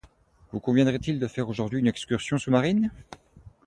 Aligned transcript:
vous 0.51 0.59
conviendrait-il 0.59 1.19
de 1.19 1.27
faire 1.27 1.47
aujourd’hui 1.47 1.77
une 1.77 1.85
excursion 1.85 2.39
sous-marine? 2.39 2.89